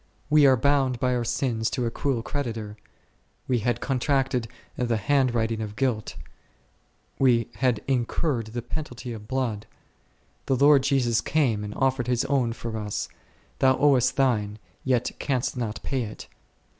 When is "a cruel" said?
1.85-2.23